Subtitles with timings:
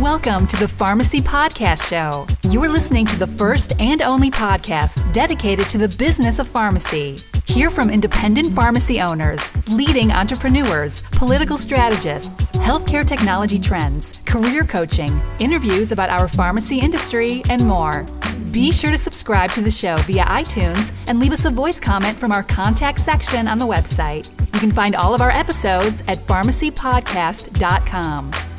[0.00, 2.26] Welcome to the Pharmacy Podcast Show.
[2.50, 7.18] You are listening to the first and only podcast dedicated to the business of pharmacy.
[7.44, 15.92] Hear from independent pharmacy owners, leading entrepreneurs, political strategists, healthcare technology trends, career coaching, interviews
[15.92, 18.06] about our pharmacy industry, and more.
[18.52, 22.18] Be sure to subscribe to the show via iTunes and leave us a voice comment
[22.18, 24.30] from our contact section on the website.
[24.54, 28.49] You can find all of our episodes at pharmacypodcast.com.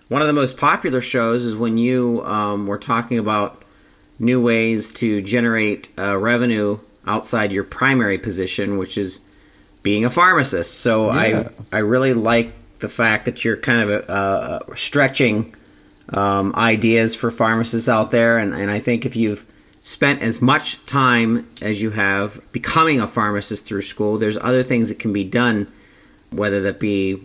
[0.08, 3.62] One of the most popular shows is when you um, were talking about
[4.18, 9.26] new ways to generate uh, revenue outside your primary position, which is
[9.82, 10.80] being a pharmacist.
[10.80, 11.48] So Yeah.
[11.72, 15.54] I I really like the fact that you're kind of uh, stretching
[16.10, 19.46] um, ideas for pharmacists out there, and, and I think if you've
[19.80, 24.88] spent as much time as you have becoming a pharmacist through school, there's other things
[24.90, 25.66] that can be done,
[26.36, 27.22] whether that be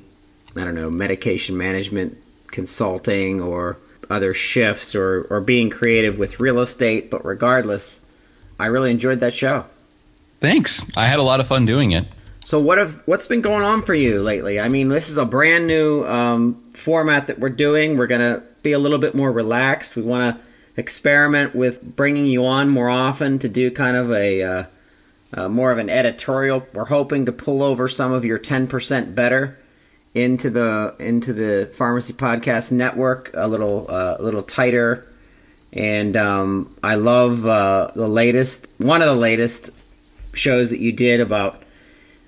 [0.56, 3.78] I don't know medication management consulting or
[4.09, 7.12] other shifts or, or being creative with real estate.
[7.12, 8.06] But regardless,
[8.59, 9.66] I really enjoyed that show.
[10.40, 10.86] Thanks.
[10.96, 12.06] I had a lot of fun doing it.
[12.44, 14.59] So what have what's been going on for you lately?
[14.59, 17.97] I mean, this is a brand new um, format that we're doing.
[17.97, 19.96] We're gonna be a little bit more relaxed.
[19.96, 20.41] We want to
[20.80, 24.64] experiment with bringing you on more often to do kind of a uh,
[25.34, 26.66] uh, more of an editorial.
[26.73, 29.59] We're hoping to pull over some of your ten percent better
[30.13, 35.06] into the into the pharmacy podcast network a little uh, a little tighter.
[35.72, 39.69] And um, I love uh, the latest one of the latest
[40.34, 41.61] shows that you did about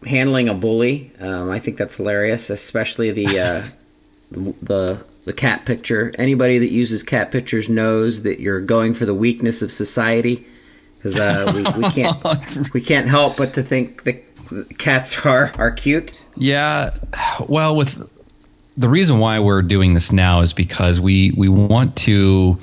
[0.05, 1.11] handling a bully.
[1.19, 3.63] Um, I think that's hilarious, especially the, uh,
[4.31, 6.13] the the the cat picture.
[6.17, 10.47] Anybody that uses cat pictures knows that you're going for the weakness of society,
[11.01, 14.23] because uh, we, we can't we can't help but to think that
[14.77, 16.19] cats are are cute.
[16.35, 16.95] Yeah.
[17.47, 18.09] Well, with
[18.77, 22.59] the reason why we're doing this now is because we we want to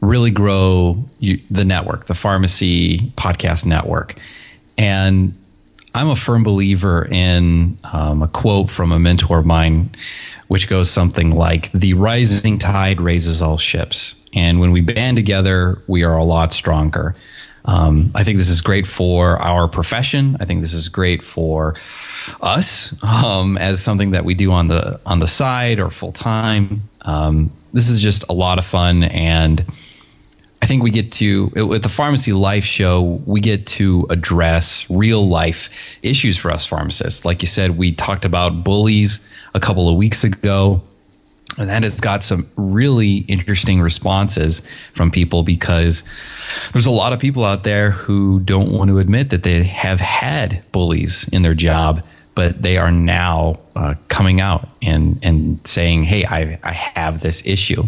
[0.00, 4.16] really grow you, the network, the pharmacy podcast network,
[4.78, 5.34] and
[5.94, 9.90] I'm a firm believer in um, a quote from a mentor of mine,
[10.48, 14.20] which goes something like The rising tide raises all ships.
[14.34, 17.14] And when we band together, we are a lot stronger.
[17.66, 20.36] Um, I think this is great for our profession.
[20.40, 21.74] I think this is great for
[22.42, 26.88] us um, as something that we do on the on the side or full time.
[27.02, 29.64] Um, this is just a lot of fun, and
[30.62, 35.26] I think we get to with the pharmacy life show, we get to address real
[35.26, 37.24] life issues for us pharmacists.
[37.24, 40.82] Like you said, we talked about bullies a couple of weeks ago.
[41.56, 46.02] And that has got some really interesting responses from people because
[46.72, 50.00] there's a lot of people out there who don't want to admit that they have
[50.00, 52.02] had bullies in their job,
[52.34, 57.46] but they are now uh, coming out and, and saying, hey, I, I have this
[57.46, 57.84] issue.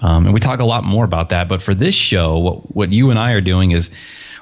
[0.00, 1.48] Um, and we talk a lot more about that.
[1.48, 3.90] But for this show, what, what you and I are doing is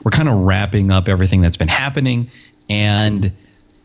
[0.05, 2.31] we're kind of wrapping up everything that's been happening.
[2.69, 3.32] And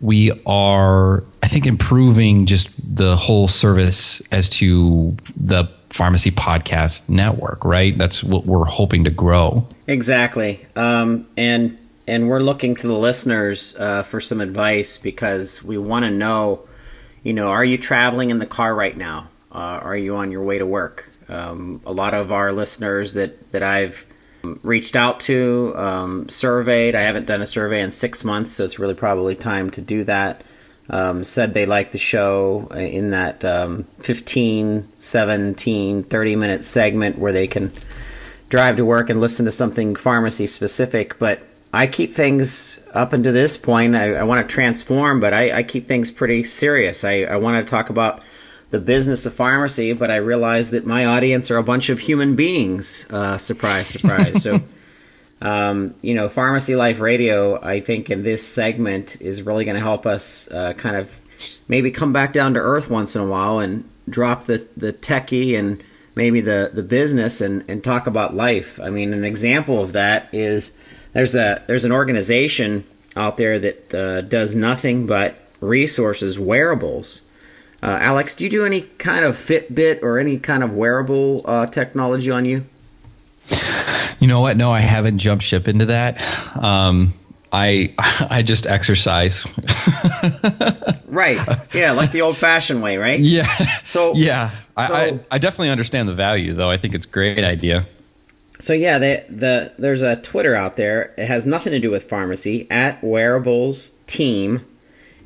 [0.04, 7.64] we are, I think, improving just the whole service as to the pharmacy podcast network,
[7.64, 7.98] right?
[7.98, 9.66] That's what we're hoping to grow.
[9.88, 10.66] Exactly.
[10.76, 16.04] Um, and and we're looking to the listeners uh, for some advice because we want
[16.04, 16.68] to know,
[17.24, 19.30] you know, are you traveling in the car right now?
[19.54, 21.08] Uh, are you on your way to work?
[21.30, 24.06] Um, a lot of our listeners that that I've
[24.44, 26.96] reached out to, um, surveyed.
[26.96, 30.04] I haven't done a survey in six months, so it's really probably time to do
[30.06, 30.44] that.
[30.90, 37.32] Um, said they liked the show in that um, 15, 17, 30 minute segment where
[37.32, 37.72] they can
[38.50, 41.18] drive to work and listen to something pharmacy specific.
[41.20, 41.42] But
[41.72, 43.96] I keep things up until this point.
[43.96, 47.04] I, I want to transform, but I, I, keep things pretty serious.
[47.04, 48.22] I, I want to talk about
[48.74, 52.36] the business of pharmacy, but I realize that my audience are a bunch of human
[52.36, 53.08] beings.
[53.12, 54.42] Uh, surprise, surprise.
[54.42, 54.62] so,
[55.42, 59.80] um, you know, Pharmacy Life Radio, I think in this segment is really going to
[59.80, 61.22] help us uh, kind of
[61.68, 65.56] maybe come back down to earth once in a while and drop the, the techie
[65.56, 65.84] and
[66.16, 68.80] maybe the, the business and, and talk about life.
[68.82, 72.86] I mean, an example of that is there's a there's an organization
[73.16, 77.30] out there that uh, does nothing but resources wearables.
[77.84, 81.66] Uh, Alex, do you do any kind of Fitbit or any kind of wearable uh,
[81.68, 82.64] technology on you?
[84.22, 84.56] You know what?
[84.56, 86.22] No, I haven't jumped ship into that.
[86.56, 87.14] Um,
[87.52, 87.94] I
[88.30, 89.46] I just exercise.
[91.08, 91.38] right.
[91.74, 93.20] Yeah, like the old fashioned way, right?
[93.34, 93.48] Yeah.
[93.84, 96.72] So yeah, so, I, I, I definitely understand the value, though.
[96.72, 97.86] I think it's a great idea
[98.64, 101.14] so yeah, the, the there's a Twitter out there.
[101.18, 104.66] It has nothing to do with pharmacy at Wearables Team,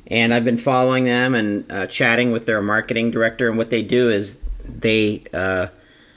[0.08, 3.48] and I've been following them and uh, chatting with their marketing director.
[3.48, 5.68] And what they do is they uh,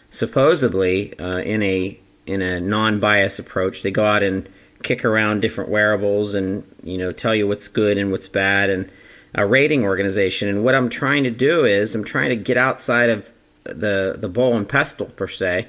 [0.09, 4.47] supposedly uh, in a in a non-bias approach, they go out and
[4.83, 8.89] kick around different wearables and you know tell you what's good and what's bad and
[9.35, 10.47] a rating organization.
[10.47, 13.29] And what I'm trying to do is I'm trying to get outside of
[13.63, 15.67] the the bowl and pestle per se,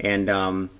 [0.00, 0.70] and um,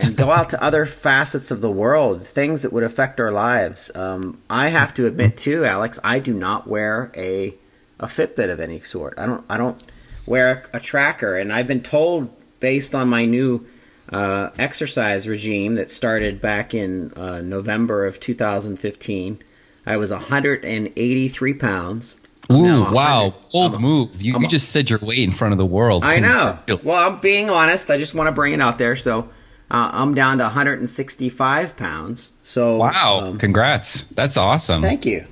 [0.00, 3.94] and go out to other facets of the world, things that would affect our lives.
[3.94, 7.54] Um, I have to admit too, Alex, I do not wear a
[8.00, 9.18] a Fitbit of any sort.
[9.18, 9.90] I don't I don't
[10.26, 12.30] wear a, a tracker, and I've been told
[12.60, 13.66] based on my new
[14.12, 19.42] uh, exercise regime that started back in uh, November of 2015.
[19.86, 22.16] I was 183 pounds.
[22.50, 23.34] Ooh, wow.
[23.52, 24.22] Old move.
[24.22, 26.04] You, you just said your weight in front of the world.
[26.04, 26.58] I know.
[26.82, 27.90] Well, I'm being honest.
[27.90, 28.96] I just want to bring it out there.
[28.96, 29.28] So
[29.70, 32.38] uh, I'm down to 165 pounds.
[32.42, 34.08] So wow, um, congrats!
[34.10, 34.82] That's awesome.
[34.82, 35.26] Thank you.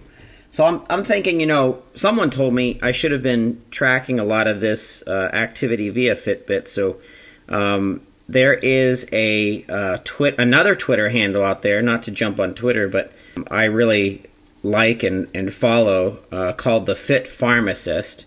[0.51, 4.25] So I'm I'm thinking, you know, someone told me I should have been tracking a
[4.25, 6.69] lot of this uh, activity via Fitbit.
[6.69, 7.01] So
[7.49, 11.83] um, there is a uh, twit another Twitter handle out there.
[11.83, 13.13] Not to jump on Twitter, but
[13.51, 14.25] I really
[14.63, 18.27] like and and follow uh, called the Fit Pharmacist,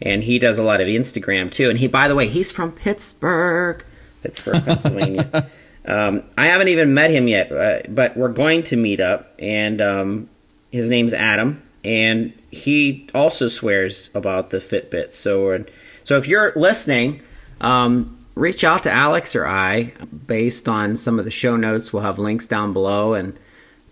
[0.00, 1.68] and he does a lot of Instagram too.
[1.68, 3.84] And he, by the way, he's from Pittsburgh.
[4.22, 5.50] Pittsburgh, Pennsylvania.
[5.86, 9.80] um, I haven't even met him yet, uh, but we're going to meet up, and
[9.80, 10.28] um,
[10.70, 15.12] his name's Adam, and he also swears about the Fitbit.
[15.12, 15.64] So,
[16.04, 17.22] so if you're listening,
[17.60, 19.92] um, reach out to Alex or I
[20.26, 21.92] based on some of the show notes.
[21.92, 23.38] We'll have links down below, and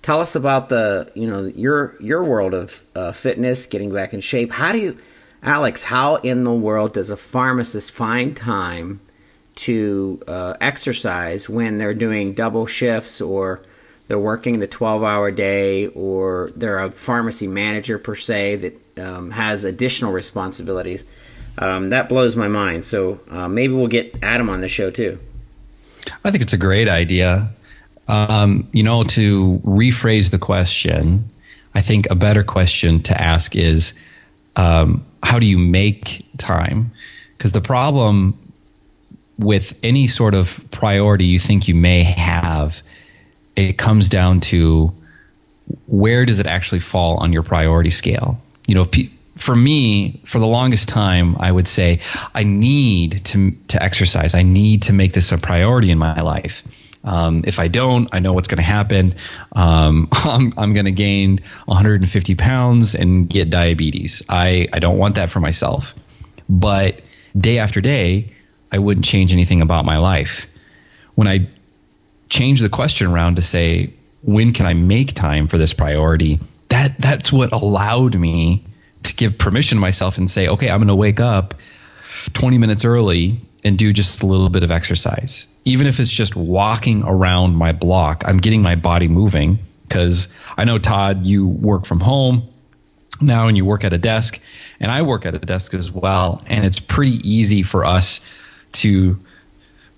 [0.03, 4.21] tell us about the you know your your world of uh, fitness, getting back in
[4.21, 4.51] shape.
[4.51, 4.99] How do you,
[5.43, 5.85] Alex?
[5.85, 9.01] How in the world does a pharmacist find time?
[9.59, 13.61] To uh, exercise when they're doing double shifts or
[14.07, 19.31] they're working the 12 hour day or they're a pharmacy manager per se that um,
[19.31, 21.05] has additional responsibilities.
[21.59, 22.85] Um, that blows my mind.
[22.85, 25.19] So uh, maybe we'll get Adam on the show too.
[26.25, 27.51] I think it's a great idea.
[28.07, 31.29] Um, you know, to rephrase the question,
[31.75, 33.99] I think a better question to ask is
[34.57, 36.93] um, how do you make time?
[37.37, 38.39] Because the problem
[39.39, 42.83] with any sort of priority you think you may have,
[43.57, 44.93] it comes down to
[45.87, 48.39] where does it actually fall on your priority scale?
[48.67, 48.89] You know,
[49.37, 52.01] for me, for the longest time, I would say
[52.35, 54.35] I need to to exercise.
[54.35, 56.65] I need to make this a priority in my life.
[57.05, 59.15] Um, if I don't, I know what's going to happen.
[59.53, 64.23] Um, I'm, I'm going to gain 150 pounds and get diabetes.
[64.29, 65.95] I, I don't want that for myself.
[66.49, 67.01] But
[67.37, 68.35] day after day,
[68.73, 70.47] I wouldn't change anything about my life.
[71.15, 71.49] When I
[72.29, 76.39] change the question around to say, when can I make time for this priority?
[76.69, 78.65] That that's what allowed me
[79.05, 81.55] to give permission to myself and say, okay, I'm going to wake up
[82.33, 85.53] 20 minutes early and do just a little bit of exercise.
[85.65, 90.65] Even if it's just walking around my block, I'm getting my body moving because I
[90.65, 92.49] know Todd, you work from home
[93.21, 94.41] now and you work at a desk
[94.81, 98.25] and I work at a desk as well and it's pretty easy for us
[98.73, 99.19] to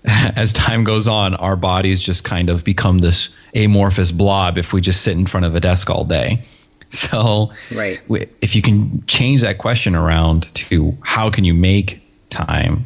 [0.35, 4.81] as time goes on, our bodies just kind of become this amorphous blob if we
[4.81, 6.41] just sit in front of a desk all day.
[6.93, 8.01] So, right.
[8.41, 12.83] if you can change that question around to how can you make time,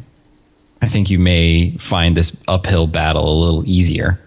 [0.79, 4.19] I think you may find this uphill battle a little easier.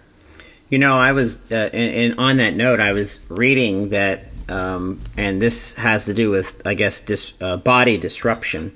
[0.67, 4.99] You know, I was, uh, and, and on that note, I was reading that, um,
[5.15, 8.75] and this has to do with, I guess, dis, uh, body disruption.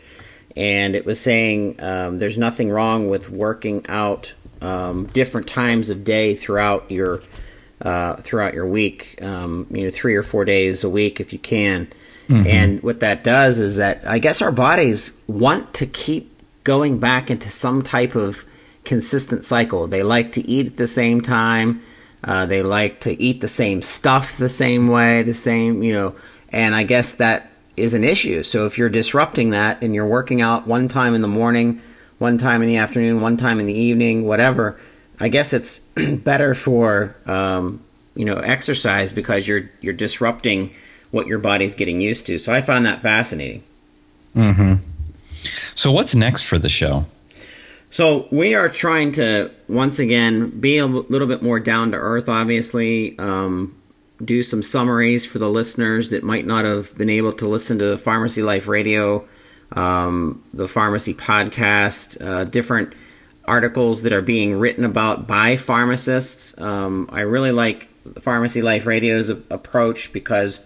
[0.55, 6.03] And it was saying um, there's nothing wrong with working out um, different times of
[6.03, 7.21] day throughout your
[7.81, 9.19] uh, throughout your week.
[9.21, 11.91] Um, you know, three or four days a week if you can.
[12.47, 16.31] And what that does is that I guess our bodies want to keep
[16.63, 18.45] going back into some type of
[18.85, 19.87] consistent cycle.
[19.87, 21.81] They like to eat at the same time.
[22.23, 26.15] Uh, they like to eat the same stuff the same way, the same, you know,
[26.49, 28.43] and I guess that is an issue.
[28.43, 31.81] So if you're disrupting that and you're working out one time in the morning,
[32.19, 34.79] one time in the afternoon, one time in the evening, whatever,
[35.19, 35.79] I guess it's
[36.23, 37.81] better for um,
[38.15, 40.73] you know exercise because you're you're disrupting
[41.11, 42.39] what your body's getting used to.
[42.39, 43.63] So I found that fascinating.
[44.33, 44.75] Hmm.
[45.75, 47.05] So what's next for the show?
[47.91, 52.27] So we are trying to once again be a little bit more down to earth.
[52.27, 53.75] Obviously, um,
[54.23, 57.85] do some summaries for the listeners that might not have been able to listen to
[57.85, 59.27] the Pharmacy Life Radio,
[59.71, 62.93] um, the Pharmacy Podcast, uh, different
[63.45, 66.59] articles that are being written about by pharmacists.
[66.61, 67.87] Um, I really like
[68.19, 70.65] Pharmacy Life Radio's approach because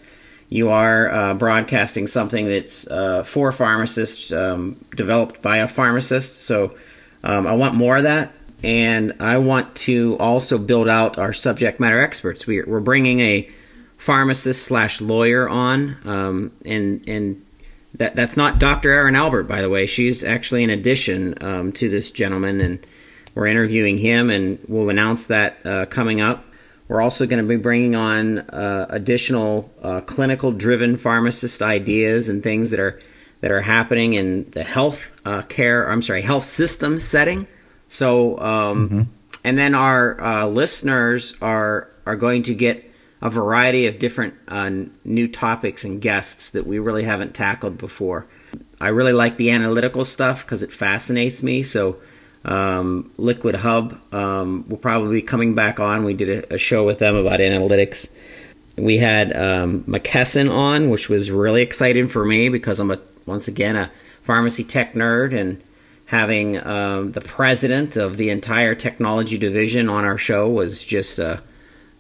[0.49, 6.41] you are uh, broadcasting something that's uh, for pharmacists, um, developed by a pharmacist.
[6.41, 6.75] So
[7.23, 8.31] um, I want more of that.
[8.63, 12.47] And I want to also build out our subject matter experts.
[12.47, 13.49] We're, we're bringing a
[13.97, 17.45] pharmacist slash lawyer on, um, and and
[17.95, 18.91] that that's not Dr.
[18.91, 19.85] Erin Albert, by the way.
[19.85, 22.85] She's actually an addition um, to this gentleman, and
[23.35, 26.43] we're interviewing him, and we'll announce that uh, coming up.
[26.87, 32.71] We're also going to be bringing on uh, additional uh, clinical-driven pharmacist ideas and things
[32.71, 32.99] that are
[33.41, 35.89] that are happening in the health uh, care.
[35.91, 37.47] I'm sorry, health system setting.
[37.87, 39.09] So, um,
[39.43, 42.83] and then our uh, listeners are are going to get
[43.21, 44.69] a variety of different uh,
[45.03, 48.27] new topics and guests that we really haven't tackled before.
[48.79, 51.63] I really like the analytical stuff because it fascinates me.
[51.63, 51.97] So,
[52.45, 56.03] um, Liquid Hub um, will probably be coming back on.
[56.03, 58.15] We did a, a show with them about analytics.
[58.77, 63.47] We had um, McKesson on, which was really exciting for me because I'm a once
[63.47, 63.91] again a
[64.21, 65.61] pharmacy tech nerd, and
[66.07, 71.37] having um, the president of the entire technology division on our show was just uh,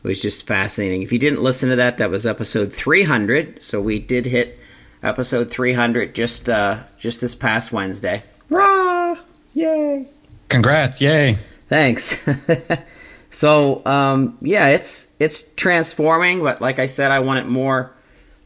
[0.01, 1.03] was just fascinating.
[1.03, 3.61] If you didn't listen to that, that was episode 300.
[3.61, 4.57] So we did hit
[5.03, 8.23] episode 300 just uh, just this past Wednesday.
[8.49, 9.15] Rah!
[9.53, 10.07] Yay!
[10.49, 11.01] Congrats!
[11.01, 11.37] Yay!
[11.67, 12.25] Thanks.
[13.29, 17.93] so um, yeah, it's it's transforming, but like I said, I want it more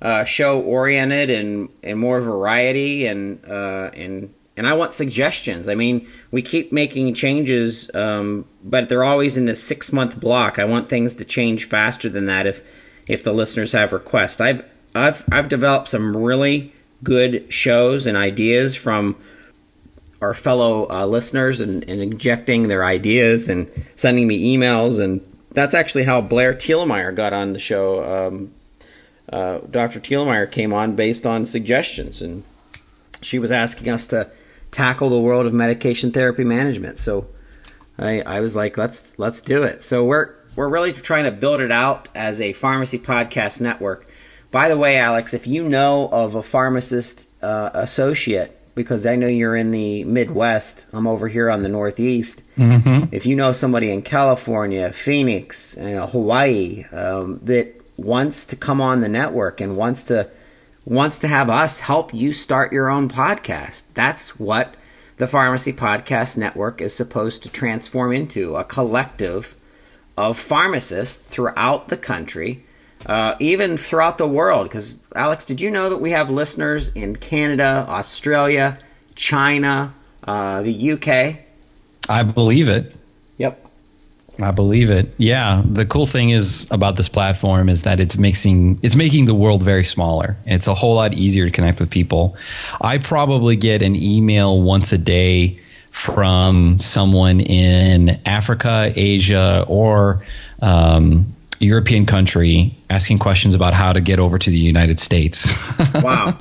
[0.01, 5.67] uh, show oriented and and more variety and uh, and and I want suggestions.
[5.67, 10.59] I mean, we keep making changes, um, but they're always in this six month block.
[10.59, 12.63] I want things to change faster than that if
[13.07, 14.39] if the listeners have requests.
[14.39, 14.63] I've
[14.93, 19.17] I've I've developed some really good shows and ideas from
[20.21, 25.73] our fellow uh, listeners and, and injecting their ideas and sending me emails and that's
[25.73, 28.27] actually how Blair Thielemier got on the show.
[28.27, 28.51] Um,
[29.27, 29.99] uh, Dr.
[29.99, 32.43] Thielemier came on based on suggestions, and
[33.21, 34.31] she was asking us to
[34.71, 36.97] tackle the world of medication therapy management.
[36.97, 37.27] So
[37.97, 39.83] I, I was like, let's let's do it.
[39.83, 44.07] So we're we're really trying to build it out as a pharmacy podcast network.
[44.49, 49.27] By the way, Alex, if you know of a pharmacist uh, associate, because I know
[49.27, 52.43] you're in the Midwest, I'm over here on the Northeast.
[53.13, 58.81] If you know somebody in California, Phoenix, you know, Hawaii um, that wants to come
[58.81, 60.29] on the network and wants to
[60.85, 63.93] wants to have us help you start your own podcast.
[63.93, 64.73] That's what
[65.17, 69.55] the Pharmacy Podcast Network is supposed to transform into a collective
[70.17, 72.65] of pharmacists throughout the country,
[73.05, 74.67] uh, even throughout the world.
[74.67, 78.79] Because, Alex, did you know that we have listeners in Canada, Australia,
[79.15, 81.39] China, uh, the UK?
[82.09, 82.95] I believe it.
[84.43, 85.13] I believe it.
[85.17, 85.61] Yeah.
[85.65, 89.63] The cool thing is about this platform is that it's mixing it's making the world
[89.63, 90.37] very smaller.
[90.45, 92.35] It's a whole lot easier to connect with people.
[92.81, 95.59] I probably get an email once a day
[95.91, 100.25] from someone in Africa, Asia, or
[100.61, 105.51] um, European country asking questions about how to get over to the United States.
[106.01, 106.37] Wow.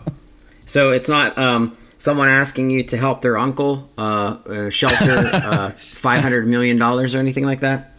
[0.64, 4.00] so it's not um, someone asking you to help their uncle uh,
[4.47, 4.97] uh, shelter
[5.33, 7.92] uh, $500 million or anything like that?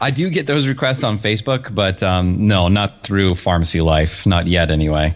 [0.00, 4.46] I do get those requests on Facebook, but um, no, not through Pharmacy Life, not
[4.46, 5.14] yet anyway.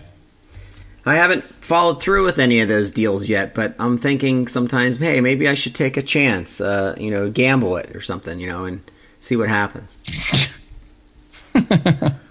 [1.07, 5.21] I haven't followed through with any of those deals yet, but I'm thinking sometimes, hey,
[5.21, 8.65] maybe I should take a chance, uh, you know, gamble it or something, you know,
[8.65, 8.83] and
[9.21, 10.01] see what happens.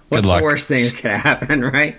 [0.08, 0.38] What's luck.
[0.38, 1.96] the worst thing that could happen, right?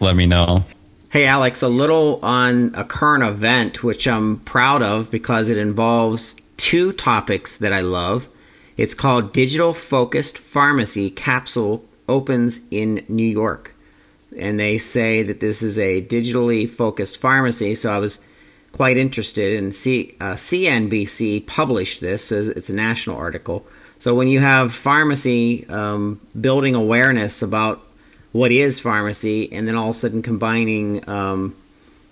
[0.00, 0.64] Let me know.
[1.10, 6.34] Hey, Alex, a little on a current event, which I'm proud of because it involves
[6.58, 8.28] two topics that I love.
[8.76, 13.74] It's called Digital Focused Pharmacy Capsule Opens in New York.
[14.36, 18.28] And they say that this is a digitally focused pharmacy, so I was
[18.72, 19.58] quite interested.
[19.58, 23.66] And C, uh, CNBC published this, as it's a national article.
[23.98, 27.87] So when you have pharmacy um, building awareness about
[28.32, 31.56] what is pharmacy, and then all of a sudden combining um,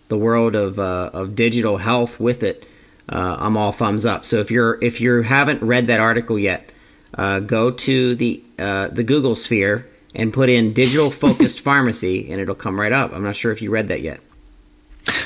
[0.08, 2.66] the world of uh, of digital health with it,
[3.08, 4.24] uh, I'm all thumbs up.
[4.24, 6.70] So if you're if you haven't read that article yet,
[7.14, 12.40] uh, go to the uh, the Google sphere and put in digital focused pharmacy, and
[12.40, 13.12] it'll come right up.
[13.12, 14.20] I'm not sure if you read that yet.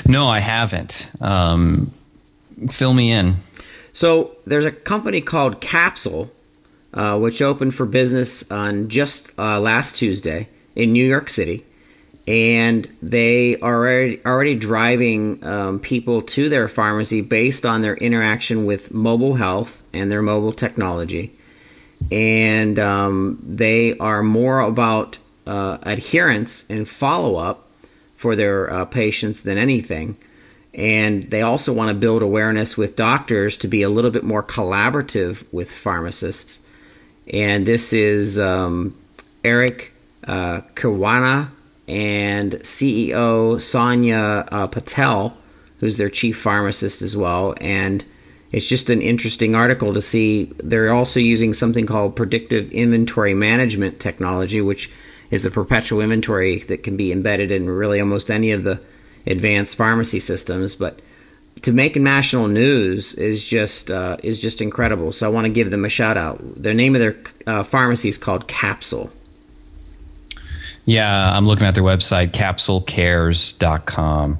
[0.05, 1.11] No, I haven't.
[1.21, 1.91] Um,
[2.69, 3.37] fill me in.
[3.93, 6.31] So there's a company called Capsule,
[6.93, 11.65] uh, which opened for business on just uh, last Tuesday in New York City,
[12.27, 18.65] and they are already, already driving um, people to their pharmacy based on their interaction
[18.65, 21.35] with mobile health and their mobile technology.
[22.11, 27.67] And um, they are more about uh, adherence and follow up
[28.15, 30.15] for their uh, patients than anything.
[30.73, 34.43] And they also want to build awareness with doctors to be a little bit more
[34.43, 36.67] collaborative with pharmacists.
[37.31, 38.97] And this is um,
[39.43, 39.91] Eric
[40.27, 41.49] uh, Kinariwala
[41.87, 45.35] and CEO Sonia uh, Patel,
[45.79, 47.55] who's their chief pharmacist as well.
[47.59, 48.05] And
[48.51, 50.53] it's just an interesting article to see.
[50.63, 54.91] They're also using something called predictive inventory management technology, which
[55.31, 58.81] is a perpetual inventory that can be embedded in really almost any of the
[59.25, 60.75] advanced pharmacy systems.
[60.75, 60.99] But
[61.61, 65.11] to make national news is just uh, is just incredible.
[65.11, 66.41] So I want to give them a shout out.
[66.61, 69.11] The name of their uh, pharmacy is called Capsule.
[70.85, 74.39] Yeah, I'm looking at their website, capsulecares.com.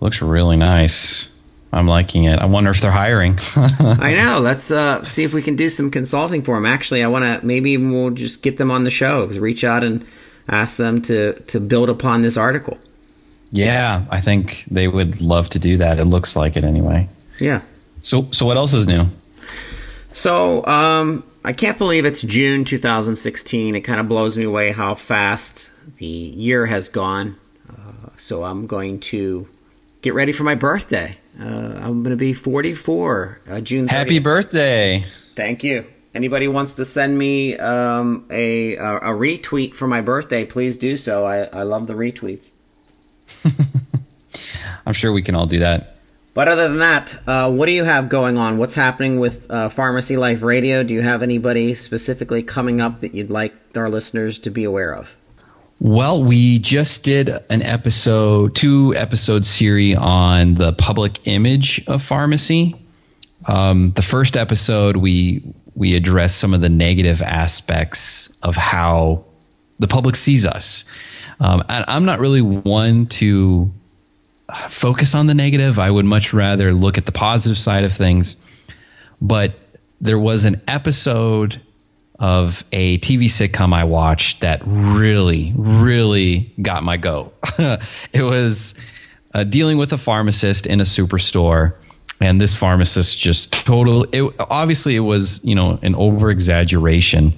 [0.00, 1.30] Looks really nice.
[1.72, 2.38] I'm liking it.
[2.38, 3.38] I wonder if they're hiring.
[3.56, 4.40] I know.
[4.40, 6.64] Let's uh, see if we can do some consulting for them.
[6.64, 9.26] Actually, I want to maybe we'll just get them on the show.
[9.26, 10.06] Reach out and
[10.48, 12.78] ask them to to build upon this article.
[13.50, 15.98] yeah, I think they would love to do that.
[15.98, 17.08] It looks like it anyway.
[17.40, 17.62] Yeah.
[18.00, 19.06] So, so what else is new?
[20.12, 23.76] So um, I can't believe it's June 2016.
[23.76, 27.36] It kind of blows me away how fast the year has gone.
[27.70, 29.46] Uh, so I'm going to
[30.02, 31.16] get ready for my birthday.
[31.40, 33.86] Uh, I'm going to be 44 uh, June.
[33.86, 33.90] 30th.
[33.90, 35.06] Happy birthday!
[35.36, 35.86] Thank you.
[36.16, 40.96] Anybody wants to send me um, a, a a retweet for my birthday, please do
[40.96, 41.26] so.
[41.26, 42.54] I, I love the retweets.
[44.84, 45.95] I'm sure we can all do that.
[46.36, 48.58] But other than that, uh, what do you have going on?
[48.58, 50.82] What's happening with uh, Pharmacy Life Radio?
[50.82, 54.94] Do you have anybody specifically coming up that you'd like our listeners to be aware
[54.94, 55.16] of?
[55.80, 62.74] Well, we just did an episode, two episode series on the public image of pharmacy.
[63.48, 65.42] Um, the first episode, we
[65.74, 69.24] we addressed some of the negative aspects of how
[69.78, 70.84] the public sees us.
[71.40, 73.72] Um, I'm not really one to
[74.68, 75.78] focus on the negative.
[75.78, 78.42] I would much rather look at the positive side of things.
[79.20, 79.52] But
[80.00, 81.60] there was an episode
[82.18, 87.34] of a TV sitcom I watched that really, really got my goat.
[87.58, 88.82] it was
[89.34, 91.76] uh, dealing with a pharmacist in a superstore,
[92.20, 94.06] and this pharmacist just total.
[94.12, 97.34] It obviously it was you know an over exaggeration,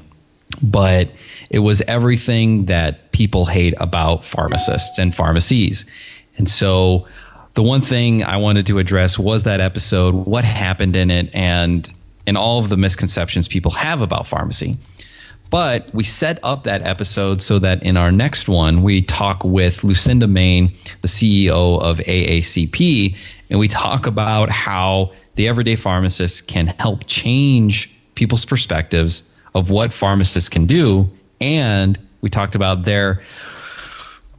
[0.63, 1.09] but
[1.51, 5.91] it was everything that people hate about pharmacists and pharmacies.
[6.39, 7.07] And so
[7.55, 11.91] the one thing I wanted to address was that episode, what happened in it, and
[12.27, 14.77] and all of the misconceptions people have about pharmacy.
[15.51, 19.83] But we set up that episode so that in our next one, we talk with
[19.83, 20.69] Lucinda Maine,
[21.01, 23.17] the CEO of AACP,
[23.49, 29.93] and we talk about how the everyday pharmacist can help change people's perspectives of what
[29.93, 31.09] pharmacists can do.
[31.41, 33.23] And we talked about their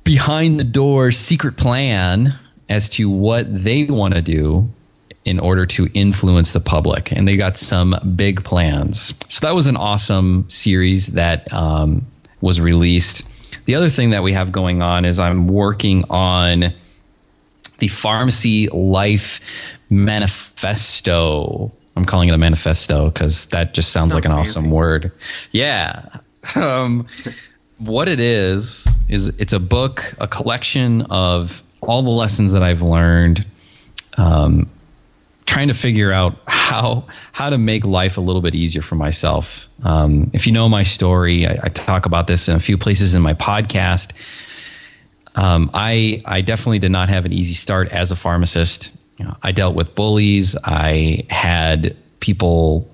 [0.10, 2.34] behind the door secret plan
[2.68, 4.68] as to what they want to do
[5.24, 7.12] in order to influence the public.
[7.12, 9.14] And they got some big plans.
[9.32, 12.08] So that was an awesome series that um,
[12.42, 13.32] was released.
[13.66, 16.74] The other thing that we have going on is I'm working on
[17.78, 19.42] the Pharmacy Life
[19.92, 21.72] Manifesto.
[21.96, 25.12] I'm calling it a manifesto because that just sounds, like an Sounds awesome word.
[25.52, 26.10] Yeah.
[26.56, 27.06] Um,
[27.78, 32.82] what it is is it's a book, a collection of all the lessons that I've
[32.82, 33.46] learned
[34.18, 34.70] um,
[35.46, 39.68] trying to figure out how how to make life a little bit easier for myself.
[39.84, 43.16] Um, if you know my story, I, I, talk about this in a few places
[43.16, 44.14] in my podcast.
[45.36, 48.96] Um, I I definitely did not have an easy start as a pharmacist.
[49.18, 50.56] You know, I dealt with bullies.
[50.64, 52.90] I had people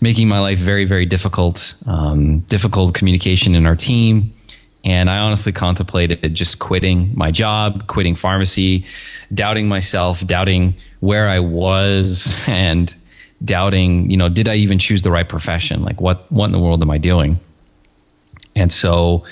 [0.00, 1.74] making my life very very difficult.
[1.86, 4.33] Um, difficult communication in our team.
[4.84, 8.84] And I honestly contemplated just quitting my job, quitting pharmacy,
[9.32, 12.94] doubting myself, doubting where I was, and
[13.44, 15.82] doubting, you know, did I even choose the right profession?
[15.82, 17.40] Like, what, what in the world am I doing?
[18.56, 19.24] And so,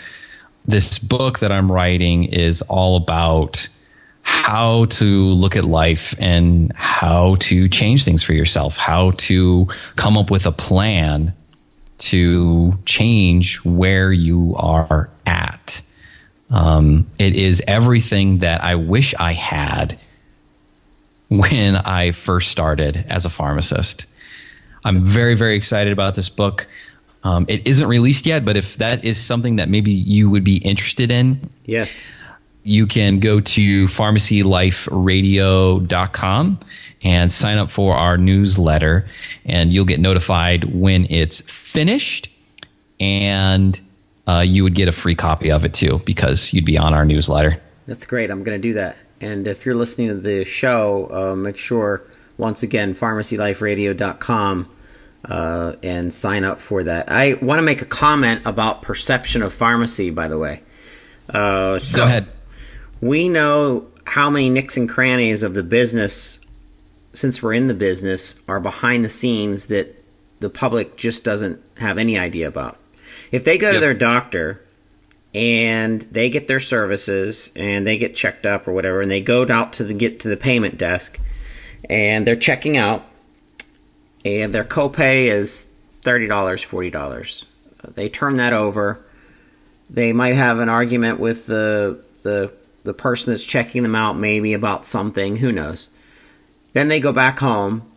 [0.65, 3.69] this book that I'm writing is all about
[4.23, 10.17] how to look at life and how to change things for yourself, how to come
[10.17, 11.35] up with a plan
[12.11, 15.83] to change where you are at.
[16.51, 19.99] Um, it is everything that I wish I had
[21.29, 24.07] when I first started as a pharmacist.
[24.85, 26.67] I'm very, very excited about this book.
[27.25, 30.57] Um, it isn't released yet, but if that is something that maybe you would be
[30.57, 32.03] interested in, yes,
[32.65, 36.59] you can go to pharmacyliferadio.com
[37.05, 39.07] and sign up for our newsletter,
[39.45, 42.29] and you'll get notified when it's finished.
[43.01, 43.81] And
[44.27, 47.05] uh, you would get a free copy of it too because you'd be on our
[47.05, 47.61] newsletter.
[47.87, 48.31] That's great.
[48.31, 48.97] I'm going to do that.
[49.21, 52.05] And if you're listening to the show, uh, make sure,
[52.39, 54.69] once again, pharmacyliferadio.com
[55.25, 57.11] uh, and sign up for that.
[57.11, 60.63] I want to make a comment about perception of pharmacy, by the way.
[61.29, 62.27] Uh, so Go ahead.
[63.03, 66.41] We know how many nicks and crannies of the business,
[67.13, 70.03] since we're in the business, are behind the scenes that
[70.39, 72.79] the public just doesn't have any idea about.
[73.33, 73.75] If they go yep.
[73.75, 74.65] to their doctor
[75.35, 79.47] and they get their services and they get checked up or whatever, and they go
[79.51, 81.19] out to the get to the payment desk
[81.91, 83.05] and they're checking out,
[84.25, 87.47] and their copay is thirty dollars, forty dollars.
[87.95, 89.05] They turn that over.
[89.91, 92.53] They might have an argument with the the
[92.85, 95.37] the person that's checking them out, maybe about something.
[95.37, 95.91] Who knows?
[96.73, 97.91] Then they go back home.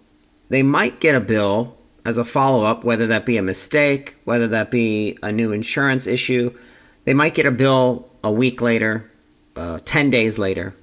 [0.49, 4.47] They might get a bill as a follow up, whether that be a mistake, whether
[4.49, 6.55] that be a new insurance issue.
[7.03, 9.11] They might get a bill a week later,
[9.55, 10.75] uh, 10 days later.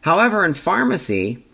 [0.00, 1.44] However, in pharmacy,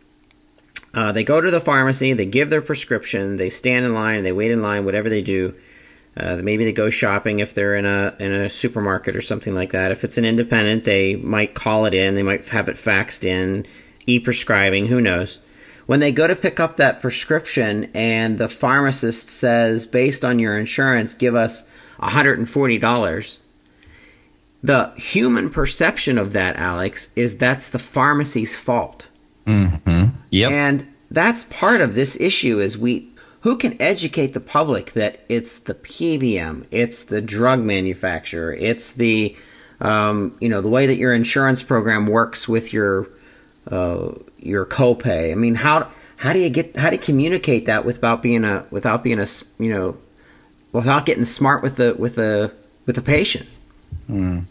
[0.93, 4.33] uh, they go to the pharmacy, they give their prescription, they stand in line, they
[4.33, 5.55] wait in line, whatever they do.
[6.17, 9.73] Uh, maybe they go shopping if they're in a in a supermarket or something like
[9.73, 9.91] that.
[9.91, 13.67] If it's an independent, they might call it in, they might have it faxed in,
[14.07, 15.45] e-prescribing, who knows
[15.87, 20.59] when they go to pick up that prescription and the pharmacist says, based on your
[20.59, 23.41] insurance, give us $140,
[24.63, 29.09] the human perception of that, Alex, is that's the pharmacy's fault.
[29.47, 30.17] Mm-hmm.
[30.31, 30.51] Yep.
[30.51, 33.11] And that's part of this issue is we
[33.45, 39.37] who can educate the public that it's the PBM, it's the drug manufacturer, it's the
[39.83, 43.07] um, you know the way that your insurance program works with your
[43.71, 45.31] uh, your copay.
[45.31, 48.67] I mean, how how do you get how do you communicate that without being a
[48.71, 49.27] without being a
[49.59, 49.99] you know
[50.73, 52.51] without getting smart with the with the
[52.87, 53.47] with the patient?
[54.09, 54.45] Mm.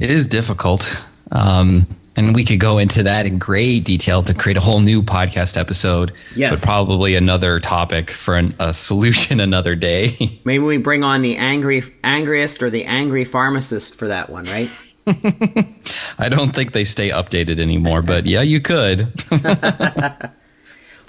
[0.00, 1.06] It is difficult.
[1.30, 5.02] Um, and we could go into that in great detail to create a whole new
[5.02, 6.12] podcast episode.
[6.36, 6.60] Yes.
[6.60, 10.10] But probably another topic for an, a solution another day.
[10.44, 14.70] Maybe we bring on the angry, angriest or the angry pharmacist for that one, right?
[15.06, 19.12] I don't think they stay updated anymore, but yeah, you could.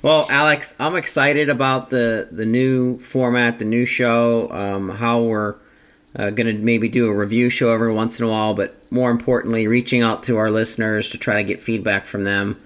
[0.03, 5.55] well, Alex, I'm excited about the the new format, the new show, um, how we're
[6.15, 9.11] uh, going to maybe do a review show every once in a while, but more
[9.11, 12.61] importantly, reaching out to our listeners to try to get feedback from them.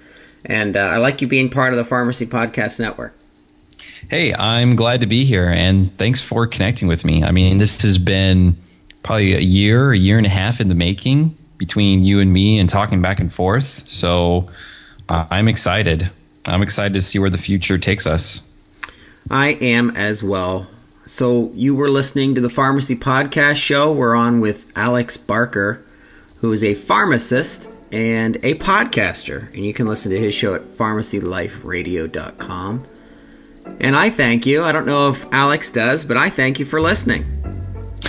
[0.45, 3.13] And uh, I like you being part of the Pharmacy Podcast Network.
[4.09, 7.23] Hey, I'm glad to be here, and thanks for connecting with me.
[7.23, 8.55] I mean, this has been
[9.03, 12.59] probably a year, a year and a half in the making between you and me
[12.59, 13.65] and talking back and forth.
[13.65, 14.49] So
[15.09, 16.09] uh, I'm excited.
[16.45, 18.51] I'm excited to see where the future takes us.
[19.29, 20.67] I am as well.
[21.09, 23.91] So you were listening to the Pharmacy Podcast Show.
[23.91, 25.83] We're on with Alex Barker,
[26.37, 29.51] who is a pharmacist and a podcaster.
[29.55, 32.85] And you can listen to his show at pharmacyliferadio.com.
[33.79, 34.63] And I thank you.
[34.63, 37.25] I don't know if Alex does, but I thank you for listening.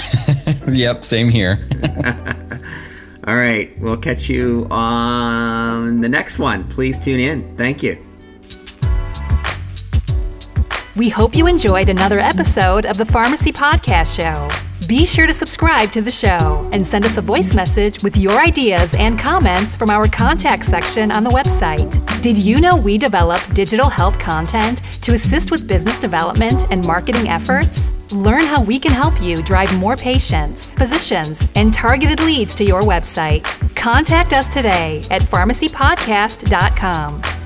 [0.69, 1.59] yep, same here.
[3.27, 6.69] All right, we'll catch you on the next one.
[6.69, 7.57] Please tune in.
[7.57, 8.10] Thank you.
[11.01, 14.51] We hope you enjoyed another episode of the Pharmacy Podcast Show.
[14.87, 18.39] Be sure to subscribe to the show and send us a voice message with your
[18.39, 21.91] ideas and comments from our contact section on the website.
[22.21, 27.29] Did you know we develop digital health content to assist with business development and marketing
[27.29, 27.97] efforts?
[28.13, 32.83] Learn how we can help you drive more patients, physicians, and targeted leads to your
[32.83, 33.43] website.
[33.75, 37.40] Contact us today at pharmacypodcast.com.